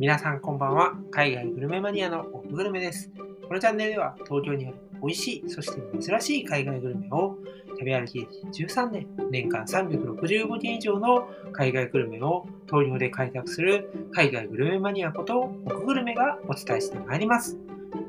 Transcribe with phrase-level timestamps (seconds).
[0.00, 0.94] 皆さんこんばんは。
[1.10, 3.10] 海外グルメマニアのオフグルメです。
[3.46, 7.36] このチャンネルでは東京にある美味しい、そして珍しい海外グルメを
[7.68, 17.58] 食べ歩き13年、年間365件以上の海外グルメを東京で開拓する海外グルメマニアことオフグルメがお伝えしてまいります。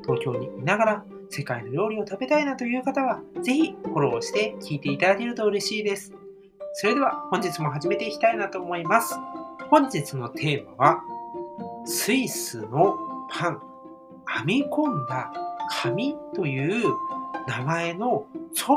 [0.06, 6.14] 東京にいながら世界の料理を食べたいなという方は、ぜひフォローして聞いていただけると嬉しいです。
[6.72, 9.14] それでは本日も始めていきたいなと思います。
[9.68, 11.04] 本日のテーマは、
[11.84, 12.96] スイスの
[13.30, 13.60] パン、
[14.46, 15.32] 編み込んだ
[15.82, 16.84] 紙という
[17.48, 18.76] 名前のチョッ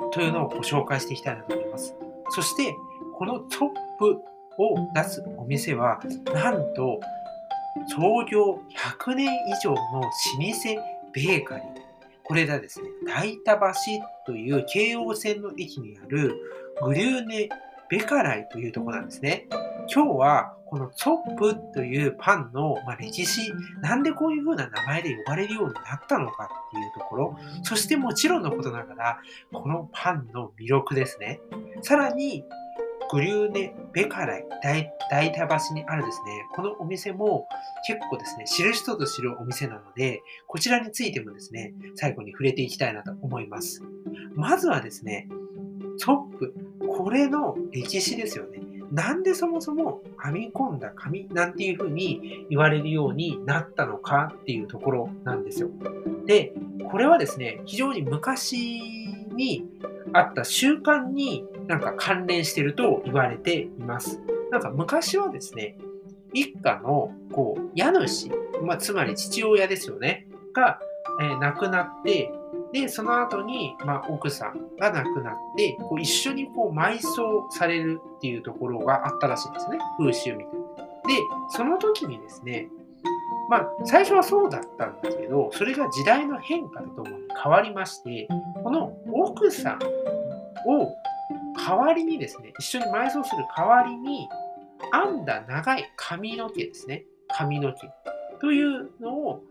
[0.00, 1.94] プというのをご紹介していきたいなと思います。
[2.30, 2.74] そして、
[3.18, 3.64] このチョッ
[3.98, 4.20] プ
[4.58, 6.00] を出すお店は、
[6.32, 7.00] なんと、
[7.88, 8.60] 創業
[9.00, 10.10] 100年以上の老舗
[11.12, 11.64] ベーカリー。
[12.24, 13.72] これがですね、大田橋
[14.26, 16.34] という京王線の駅にある
[16.82, 17.48] グリューネ・
[17.88, 19.46] ベカライというとこなんですね。
[19.92, 29.18] 今日はこのチョップというパンの、ま、歴史、なんでこういう風な名前で呼ばれるようになったのかっていうところ、そしてもちろんのことながら、
[29.52, 31.40] このパンの魅力ですね。
[31.82, 32.44] さらに、
[33.10, 34.46] グリューネ・ベカライ
[35.10, 37.48] 大田橋にあるですね、このお店も
[37.86, 43.82] 結構ですね、知る人ぞ知るお店なので、こちらについてもですね、最後に触れていきたいなと思います。
[44.34, 45.28] まずはですね、
[45.98, 46.54] チョップ、
[46.98, 48.58] これの歴史ですよね。
[48.90, 55.70] なんでそもそも編み込んだ紙なんていう風に言われるようになったのかっていうところなんですよ。
[56.26, 56.52] で、
[56.90, 58.82] これはですね、非常に昔
[59.32, 59.64] に
[60.12, 64.20] あった習慣になんか関連してると言われています。
[64.50, 65.76] なんか昔はですね、
[66.32, 68.28] 一家のこう家主、
[68.64, 70.80] まあ、つまり父親ですよね、が、
[71.20, 72.32] えー亡くなって、
[72.72, 79.78] で、その後に、まあ、奥さんが亡くなって、こう一緒にこう埋葬されるっていうところがあったらしいんですね。
[79.98, 80.58] 風習みたいな。
[80.58, 80.64] で、
[81.50, 82.68] その時にですね、
[83.48, 88.28] まあ、最初はそうだったんだけど、それが時代の変化とともに変わりまして、
[88.62, 89.78] この奥さん
[90.70, 90.94] を
[91.56, 94.28] 代わりにですね、一緒に埋葬する代わりに、
[94.92, 97.04] 編んだ長い髪の毛ですね。
[97.28, 97.90] 髪の毛
[98.40, 99.42] というのを、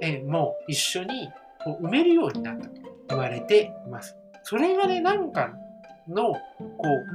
[0.00, 1.30] えもう一緒に
[1.64, 2.74] こう埋めるようになったと
[3.08, 4.16] 言われています。
[4.44, 5.54] それがね、なんか
[6.08, 6.38] のこ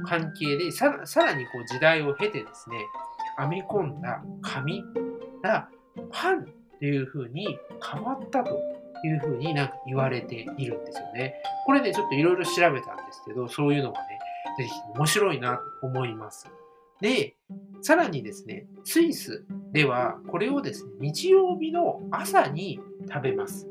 [0.02, 2.76] う関係でさ、らにこう時代を経てですね、
[3.38, 4.82] 編み込んだ紙
[5.42, 5.68] が
[6.10, 6.46] パン
[6.78, 7.58] という風に
[7.92, 8.58] 変わったと
[9.04, 11.34] いう風になんか言われているんですよね。
[11.66, 14.06] これね、ちょっといろいろ調べたんですけど、そういうのがね、
[14.56, 16.50] 出てきて面白いなと思います。
[17.00, 17.36] で、
[17.80, 23.68] さらにですね、スイスではこれをですね、日曜日の朝に食べます。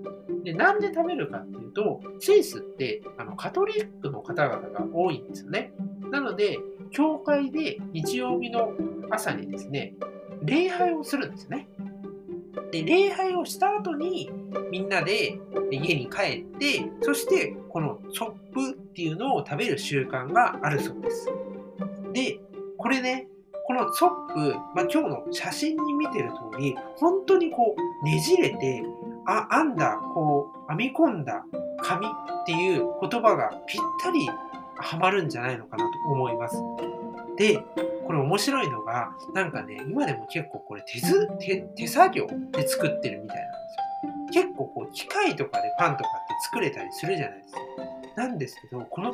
[0.48, 5.74] で、なんで食べるかっていうと、スイスってあのカトリックの方々が多いんですよね。
[6.10, 6.58] なので、
[6.90, 8.72] 教会で日曜日の
[9.10, 9.94] 朝にですね、
[10.44, 11.68] 礼拝をするんですね。
[12.72, 14.32] で、礼拝をした後に
[14.72, 15.38] みんなで
[15.70, 21.30] 家に帰って、そしてこのチョップっていうのを食べる習慣があるそうです。
[22.14, 22.40] で、
[22.78, 23.28] これね、
[23.66, 28.82] このチョップ、まあ、今日の写真に見てる通り、本当にこうねじれて、
[29.28, 31.46] あ、編んだ、こう編み込んだ
[31.82, 32.10] 紙っ
[32.46, 34.28] ていう言葉がぴったり
[34.78, 36.56] はまるんじゃないのかなと思います。
[37.38, 37.58] で、
[38.06, 44.44] これ面白いのが、なんかね、今でも結構これ手ず手手作業で作ってるみたいなんですよ。
[44.46, 47.60] 結構こう機械とかでパンとかって作れたりするじゃないですか。
[48.16, 49.14] なんですけど、この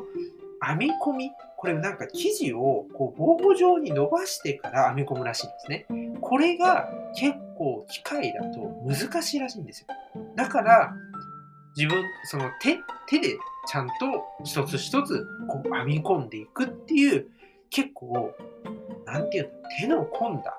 [0.66, 5.86] 編み込み、これなんか生地をこう棒状に伸ばしてから編み込むらしいんですね。
[6.22, 9.88] これが結構機械だと難しいらしいんですよ。
[10.36, 10.94] だから、
[11.76, 13.94] 自分、その手、手でちゃんと
[14.44, 17.28] 一つ一つこう編み込んでいくっていう、
[17.70, 18.36] 結構、
[19.06, 19.50] なんていうの、
[19.80, 20.54] 手の込んだ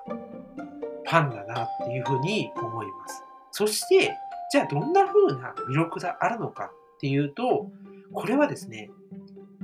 [1.05, 3.23] パンだなっていうふうに思います。
[3.51, 4.17] そして、
[4.51, 7.69] じゃあどんな風な魅力があるのかっていうと、
[8.13, 8.89] これはですね、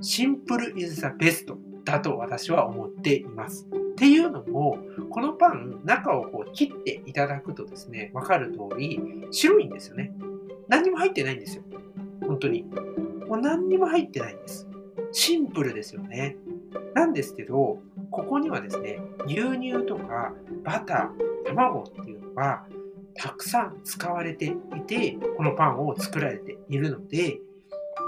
[0.02, 3.68] シンプル is the best だと私は思っています。
[3.92, 4.78] っていうのも、
[5.10, 9.00] このパン、中をこう切っていただくとですね、わかる通り、
[9.32, 10.12] 白いんですよね。
[10.68, 11.64] 何にも入ってないんですよ。
[12.26, 12.64] 本当に。
[13.28, 14.68] もう何にも入ってないんです。
[15.12, 16.38] シンプルですよね。
[16.94, 17.80] なんですけど、
[18.10, 20.34] ここにはですね、牛乳とか
[20.64, 22.66] バター、卵っていうのが
[23.16, 27.40] たくさん使われていて、このパンを作られているので、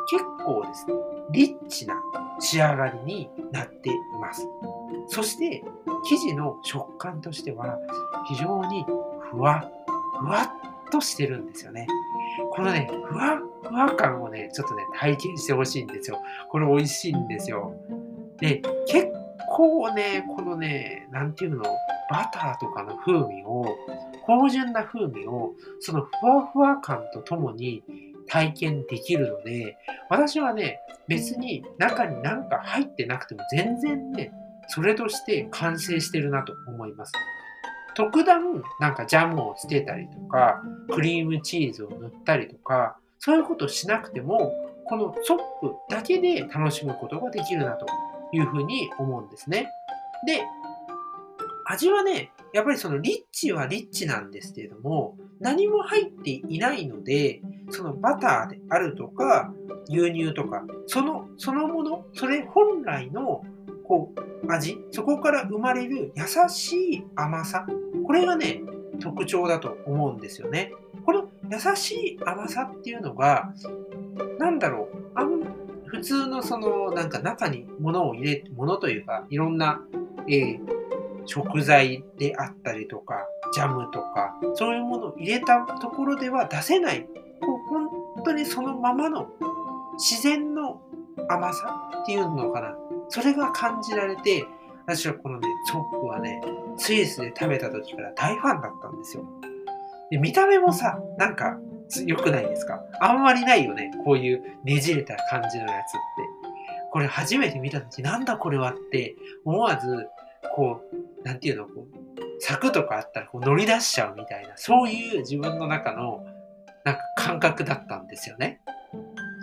[0.09, 0.93] 結構ですね、
[1.31, 2.01] リッチな
[2.39, 4.47] 仕上がりになっています。
[5.07, 5.63] そして、
[6.05, 7.77] 生地の食感としては
[8.27, 8.85] 非常に
[9.31, 9.69] ふわ、
[10.19, 11.87] ふわっとしてるんですよね。
[12.51, 16.19] このね、ふわふわ感をね、ちょっとね、体験してほしいんですよ。
[16.49, 17.73] これ美味しいんですよ。
[18.39, 19.07] で、結
[19.49, 21.63] 構ね、このね、なんていうの、
[22.09, 23.65] バターとかの風味を
[24.27, 27.83] 芳醇な風味をそのふわふわ感とともに
[28.27, 29.77] 体験できるので、
[30.09, 34.31] 私はね、別に中に何か入ってなくても全然ね、
[34.67, 37.13] それとして完成してるなと思います。
[37.95, 44.51] 特段なんかジャムをつけたりとか、クリームチーズを塗ったりとか、そういうことしなくても、
[44.85, 47.85] このチョップだけで楽しむことができるなと
[48.31, 49.69] いうふうに思うんですね。
[50.25, 50.43] で、
[51.65, 59.53] 味はね、やっぱりそのリッチはリッチなんですけれども、何も入っていないので、そのバターであるとか、
[59.89, 63.43] 牛乳とか、その、そのもの、それ本来の、
[63.87, 64.11] こ
[64.43, 67.65] う、味、そこから生まれる優しい甘さ、
[68.05, 68.61] これがね、
[68.99, 70.71] 特徴だと思うんですよね。
[71.05, 73.53] この優しい甘さっていうのが、
[74.39, 75.41] なんだろう、あん
[75.85, 79.81] 普通のその、なんか中に物を入れ、物というか、いろんな、
[80.27, 80.59] えー、
[81.25, 87.03] 食材であったりとか、ジャムとか、そういうものを入れたところでは出せない、
[87.41, 87.89] こう本
[88.25, 89.27] 当にそのままの
[89.99, 90.81] 自然の
[91.29, 92.75] 甘さっていうのかな。
[93.13, 94.43] それが感じられて、
[94.87, 96.41] 私はこのね、チョップはね、
[96.77, 99.23] スイスで食べた時から大ファンだったんですよ。
[100.09, 101.59] で見た目もさ、なんか
[102.07, 102.83] 良くないですか？
[102.99, 103.91] あんまりないよね。
[104.03, 105.99] こういうねじれた感じのやつって。
[106.91, 109.15] これ初めて見た時なんだこれはって
[109.45, 110.07] 思わず、
[110.55, 116.25] こう、なんていうの、こう、柵とかあったらこう乗り出しちゃうみたいな、そういう自分の中の
[116.83, 118.59] なんか感覚だったんですよね。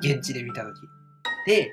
[0.03, 0.75] 現地で見た時。
[1.47, 1.73] で、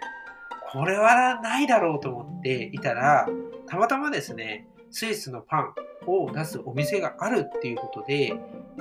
[0.71, 3.27] これはないだろうと思っていたら、
[3.67, 5.73] たまたまですね、スイスのパン
[6.05, 8.33] を出すお店があるっていうことで、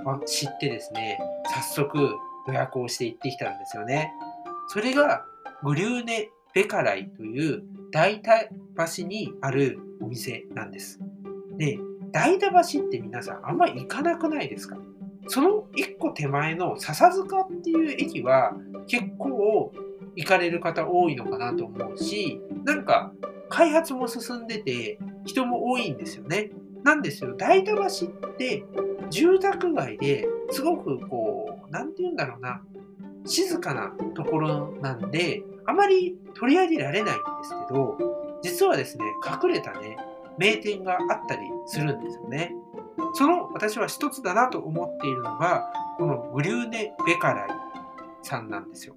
[0.04, 2.14] ま知ってですね、早速
[2.48, 4.12] 予約をして行ってきたんですよね。
[4.68, 5.24] それが、
[5.62, 7.62] グリューネ・ベカライという
[7.92, 8.48] 大田
[8.98, 11.00] 橋にあるお店なんです。
[11.56, 11.78] で、
[12.12, 14.76] 大田橋って皆さんあんまり行かなくないですか？
[15.28, 18.52] その一個手前の笹塚っていう駅は
[18.86, 19.72] 結構
[20.16, 23.12] 行かれる方多いのかなと思うし、なんか
[23.48, 26.50] 開発も進んでて人も多いんですよね。
[26.82, 27.34] なんですよ。
[27.36, 28.64] 大田橋って
[29.10, 32.62] 住宅街ですごくこう、なんて言うんだろうな、
[33.24, 37.98] 静かなところなんで、あまり取り上げられないんですけど、
[38.42, 39.96] 実はですね、隠れたね、
[40.38, 42.54] 名店があったりするんですよね。
[43.14, 47.48] その私は一つだなと思っているのが、このグリューネ・ベカライ
[48.22, 48.94] さんなんですよ。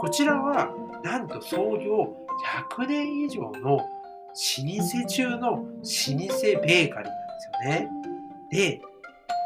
[0.00, 0.74] こちらは、
[1.04, 2.16] なんと創業
[2.70, 7.04] 100年以上の老舗中の老舗ベーカリーなんで
[7.38, 7.88] すよね。
[8.50, 8.80] で、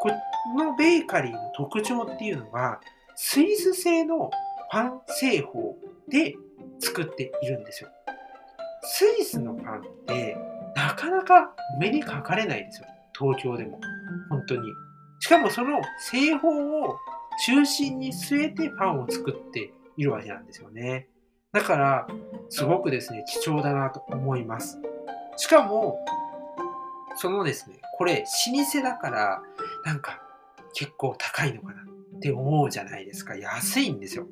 [0.00, 0.10] こ
[0.56, 2.80] のベーカリーの特徴っていうのは、
[3.16, 4.30] スイス製の
[4.70, 5.76] パン製法
[6.08, 6.36] で
[6.78, 7.90] 作っているんですよ。
[8.82, 10.36] スイスのパンって
[10.76, 12.86] なかなか目にかかれないですよ。
[13.18, 13.80] 東京でも。
[14.30, 14.62] 本当に。
[15.18, 16.48] しかもその製法
[16.84, 16.96] を
[17.44, 21.08] 中心に据えてパンを作っているわけなんですよね。
[21.52, 22.06] だから、
[22.49, 24.81] すごくですね、貴重だなと思います。
[25.37, 26.05] しかも、
[27.17, 28.25] そのですね、これ、
[28.56, 29.43] 老舗だから、
[29.85, 30.20] なんか、
[30.75, 31.82] 結構高いのかな
[32.17, 33.37] って思うじゃないですか。
[33.37, 34.26] 安いんですよ。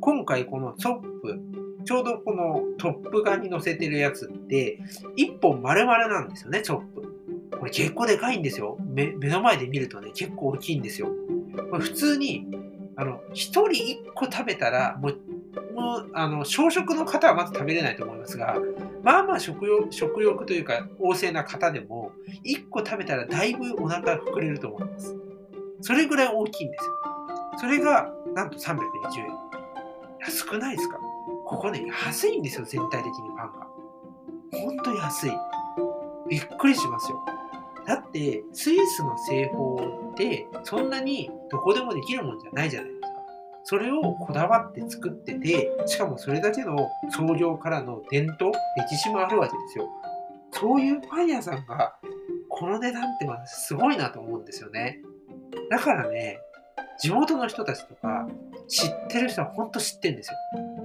[0.00, 1.40] 今回このチョップ、
[1.84, 4.78] ちょうどこのトップガンに載せてるやつって、
[5.18, 7.10] 1本丸々なんですよね、チョップ。
[7.58, 8.78] これ結構でかいんですよ。
[8.80, 11.08] 目の前で見るとね、結構大きいんですよ。
[11.70, 12.46] これ普通に、
[13.00, 15.18] あの、一人一個食べたら、もう、
[15.74, 18.56] もう、あの、小食の方はまず食べれないと思いますが、
[19.02, 22.12] まあまあ食欲、食欲というか、旺盛な方でも、
[22.44, 25.16] 一個食べたらだいぶお腹膨れると思います。
[25.80, 26.92] それぐらい大きいんですよ。
[27.60, 28.76] それが、なんと320
[29.20, 29.28] 円。
[30.20, 30.98] 安くないですか？
[31.46, 33.66] ここね、安いんですよ、全体的にパンが。
[34.60, 35.32] ほんと安い。
[36.28, 37.24] びっくりしますよ。
[37.86, 43.08] だって、スイスの製法ってそんなにどこでもできるもんじゃないじゃないですか。
[43.64, 49.88] それをこだわって作ってて、しかもそれだけの創業からの伝統、歴史もあるわけですよ。
[50.52, 51.96] そういうパン屋さんが、
[52.48, 55.00] この値段ってすごいなと思うんですよね。
[55.70, 56.38] だからね、
[56.98, 58.28] 地元の人たちとか、
[58.68, 60.36] 知ってる人は本当知ってるんですよ。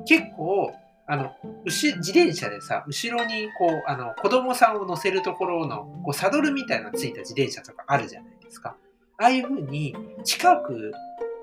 [0.06, 0.72] 結構、
[1.08, 1.32] あの、
[1.66, 8.76] 自転車でさ、後ろにこう、あの、子供さんを乗せるところの、こう、サドルみたいなついた自転車とかあるじゃないですか。
[9.18, 10.92] ああいう風に、近く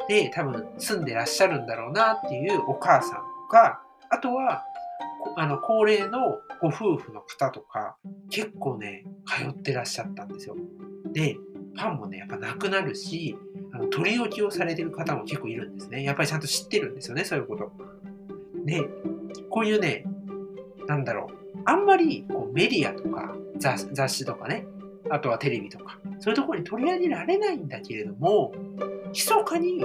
[0.08, 4.64] で多分住んでらっしゃるんだろうなっていうお母さんとか、あとは、
[5.36, 7.96] あの、高齢のご夫婦の方とか、
[8.30, 10.56] 結構ね、通ってらっしゃったんですよ。
[11.12, 11.36] で、
[11.76, 13.36] パンもね、やっぱなくなるし、
[13.72, 16.02] あの取り置きをされてる方も結構いるんですね。
[16.02, 17.72] やっぱりちゃんと知ってるんですよね、そういうこと。
[18.64, 18.88] で、
[19.52, 20.04] こういうね、
[20.88, 24.66] なんだろう、あんまりこうメディアとか雑誌とかね、
[25.10, 28.52] あとはテレビとか、そういうところに取り上げられないんだけれども、
[29.12, 29.84] 密かに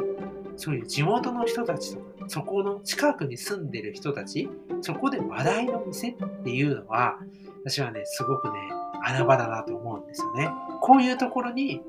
[0.56, 4.50] そういう地元の人たちとか、そこの近くに住んでる人たち、
[4.82, 7.20] そこで話題の店っていうのは、
[7.66, 8.54] 私はね、すごくね、
[9.04, 10.50] 穴場だなと思うんですよね。
[10.82, 11.82] こういうところに、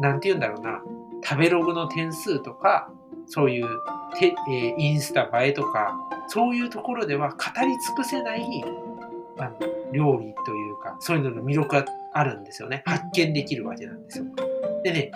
[0.00, 0.80] なんて言うんだろうな、
[1.24, 2.92] 食べログの点数とか、
[3.26, 3.66] そういう
[4.18, 5.94] て、えー、インスタ映えとか、
[6.32, 8.42] そういうところでは語り尽くせない
[9.38, 9.58] あの
[9.92, 12.82] 料理というか、そういうのの魅力があるんですよね。
[12.86, 14.26] 発見できるわけなんですよ。
[14.84, 15.10] でね、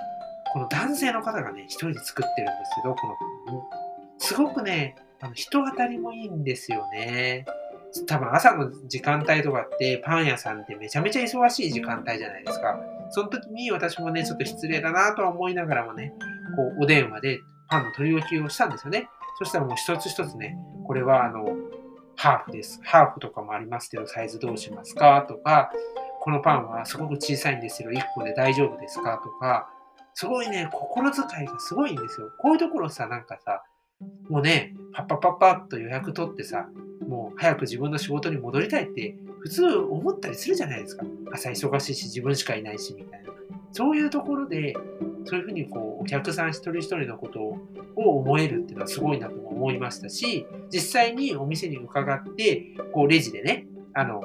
[0.53, 3.15] この男性の方がね、一人で作ってるんですけど、この、
[4.19, 7.47] すごくね、あの人当たりもいいんですよね。
[8.09, 12.77] 多分朝の時間帯とかってパン屋さんってめちゃめちゃ忙しい時間帯じゃないですか。
[13.11, 16.13] その時に私もね、ちょっと失礼だなとは思いながらもね、
[16.57, 19.09] こうお電話でパンの取り置きをしたんですよね。
[19.39, 21.47] そしたらもう一つ一つね、これはあの、
[22.17, 22.81] ハーフです。
[22.85, 25.25] ハーフとかもありますけど、サイズどうしますか？
[25.29, 25.73] とか、
[26.21, 29.21] このパンはすごく小さいんですけど、1個で大丈夫ですか？
[29.23, 29.69] とか、
[30.15, 32.31] すごいね、心遣いがすごいんですよ。
[32.39, 33.65] こういうところさ、なんかさ、
[34.29, 36.69] もうね、パッパッパッパッと予約取ってさ、
[37.09, 41.05] もう早く自分の仕事に戻りたいって普通思ったりするじゃないですか。
[41.33, 43.33] 朝忙しいし自分しかいないしみたいな。
[43.73, 44.75] そういうところで、
[45.25, 47.59] そういうふうにこうお客さん一人一人のことを
[47.95, 54.23] 思えるっていうのはすごいなとも思いましたし、実際にお店に伺って、こうレジでね、あの、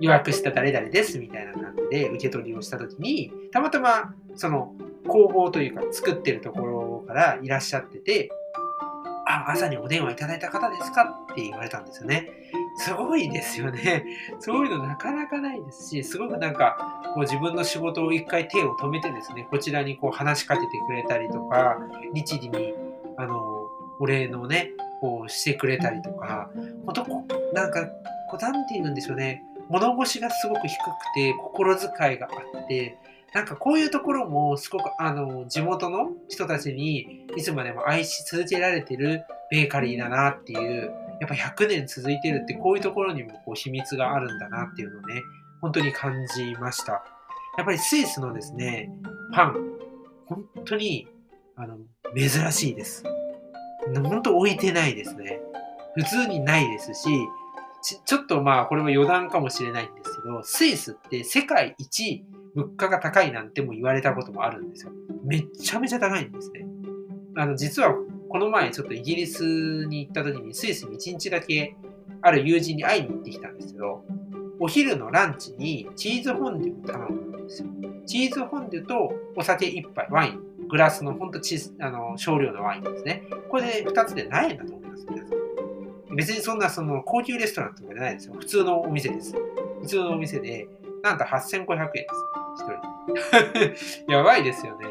[0.00, 4.74] 予約した誰々ですみたいな感じで受け取りをしたときに、たまたまその
[5.06, 8.30] 工房というか作ってるところからいらっしゃってて、
[9.26, 12.30] あ、朝にお電話いただいた方ですかって言われたんですよね。
[12.78, 14.04] すごいですよね。
[14.38, 21.76] そういうのなかなかないですし、すごくなんか、こう自分の仕事を一回手を止めてですね、こちらにこう話しかけてくれたりとか、
[22.14, 22.74] 日時に、
[23.16, 23.66] あの、
[23.98, 24.70] お礼のね、
[25.00, 26.50] こうしてくれたりとか、
[26.86, 27.04] ほんと、
[27.52, 27.86] なんか、
[28.30, 29.42] こう、なんて言うんでしょうね。
[29.68, 32.96] 物腰がすごく低くて、心遣いがあって、
[33.34, 45.22] なんかこういうところもすごくあの地元の人たちにいつまでも愛し続けられてるベーカリーだなっていうやっぱ100年続いてるってこういうところにもこう秘密があるんだなっていうのをね、
[45.60, 47.04] 本当に感じました。
[47.56, 48.90] やっぱりスイスのですね、
[49.32, 49.56] パン、
[50.26, 51.08] 本当に
[51.56, 51.78] あの
[52.14, 53.02] 珍しいです。
[53.94, 55.40] 本当置いてないですね。
[55.94, 57.08] 普通にないですし、
[58.04, 64.92] ちょっとまあこれは余談かもしれないんですけど、スイスって世界一物価が高いなんても言われたこともあるんですよ。
[65.24, 66.66] めちゃめちゃ高いんですね。
[67.36, 67.94] あの、実は
[68.28, 71.76] この前ちょっとイギリスに行った時にスイスに1日だけ
[72.20, 74.04] ある友人に会いに行ってきたんですけど、
[74.60, 77.68] お昼のランチにチーズフォンデュを頼んだんですよ。
[78.06, 81.40] チーズフォンデュとお酒1杯、ワイン、グラスのほんと
[81.80, 83.22] あの少量のワインですね。
[83.48, 86.16] これで2つで何円だと思います皆さん。
[86.16, 88.34] 別にそんなその高級レストランとかじゃないですよ。
[88.34, 89.34] 普通のお店です。
[89.80, 90.68] 普通のお店で、
[91.02, 92.64] なんと8500円です。
[92.64, 94.12] 1人で。
[94.12, 94.86] やばいですよね。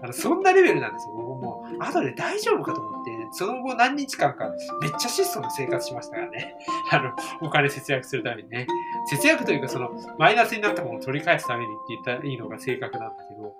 [0.00, 1.27] あのそんなレベルなんですよ。
[1.68, 6.54] 僕もう、後で大丈夫かと思って、その後何日間かめっちゃ質素な生活しましたからね。
[6.90, 8.66] あの、お金節約するためにね。
[9.10, 13.54] 節約というか、その、マイナスになったものを取り返すためにって言ったらいいのが正確なんだけど、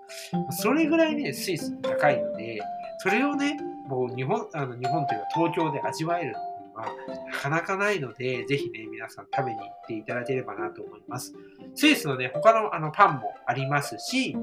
[0.51, 2.61] それぐらいね、スイス高いので、
[2.99, 6.35] それをね、もう日本、あの日本というか東京で味わえる
[6.83, 6.89] は
[7.31, 11.35] なかなかないので、ぜひね、皆さん食べに行っていただければなと思います。
[11.75, 14.37] スイスのね、他のあのパンもありますし、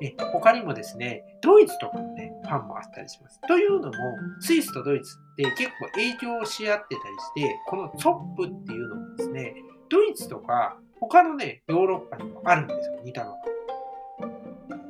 [0.00, 3.40] え他にもですね、ドイツとかのね、パンもあったりします。
[3.48, 3.92] というのも、
[4.40, 9.54] スイスとドイツって結構影響し合ってたりして、このチョップっていうのもですね、
[9.88, 13.38] ドイツとか他のね、ヨーロッパにもあるんですよ、似たのが。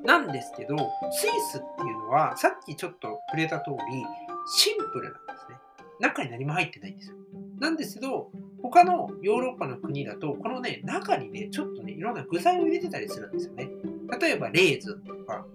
[0.05, 0.77] なんですけど、
[1.11, 4.05] スイスっていうのは、さっきちょっと触れた通り、
[4.47, 5.59] シンプルなんですね。
[6.01, 7.17] 中に何も入ってないんですよ。
[7.61, 8.31] なんですけど、
[8.63, 13.69] 他のヨーロッパの国だと、このね、中にね、ちょっとね、いろんな具材を入れてたりするんですよね。
[14.21, 15.47] 例えば、レーズンとか、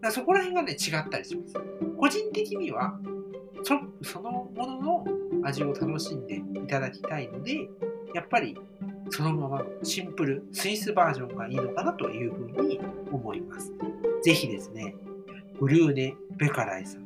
[0.00, 1.54] かそこら辺がね、違ったりします。
[1.98, 2.98] 個人的には、
[3.62, 5.04] そそのものの
[5.42, 7.68] 味を楽しんでいただきたいので、
[8.14, 8.56] やっぱり
[9.10, 13.72] そのままのシンプル、スイスバージョンがいいのかなというふうに思います。
[14.22, 14.94] ぜひですね、
[15.60, 17.04] ブルーネ・ベカライさん、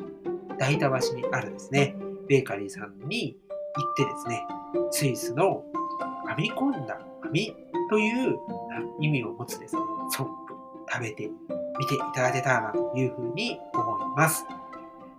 [0.58, 1.96] 大田橋にあるんですね、
[2.30, 3.36] ベーカリーさんに
[3.76, 4.46] 行ってですね、
[4.92, 5.64] スイスの
[6.36, 7.56] 編み込んだ網
[7.90, 8.38] という
[9.00, 10.54] 意味を持つですね、ソップ
[10.88, 11.28] 食べて
[11.80, 14.46] みていただけたらなというふうに思います。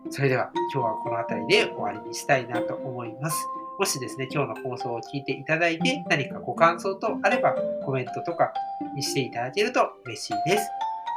[0.09, 3.45] それでは今日はこの辺りで終わりにしたいなと思います。
[3.77, 8.53] もしですね、今日の放送を聞いていただいて何かご感想とあればコメントとか
[8.95, 10.69] にしていただけると嬉しいです。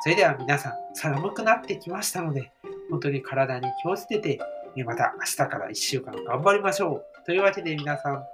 [0.03, 2.51] それでは皆さん寒くなってきましたので、
[2.91, 4.41] 本当に体に気をつけて
[4.83, 7.27] また明日から1週間頑張りましょう。
[7.27, 8.25] というわけで皆さん、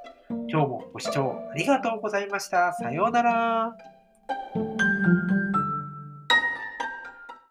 [0.48, 2.72] 今日もご視聴ありがとうございました。
[2.72, 3.76] さようなら。